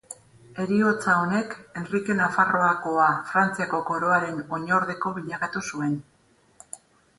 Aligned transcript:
Heriotza 0.61 1.17
honek 1.25 1.53
Henrike 1.81 2.15
Nafarroakoa 2.21 3.11
Frantziako 3.33 3.83
koroaren 3.91 4.43
oinordeko 4.61 5.15
bilakatu 5.21 5.67
zuen. 5.71 5.97